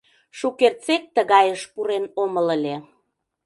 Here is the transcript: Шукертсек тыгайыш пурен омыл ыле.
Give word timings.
Шукертсек 0.37 1.03
тыгайыш 1.15 1.61
пурен 1.73 2.05
омыл 2.21 2.47
ыле. 2.55 2.75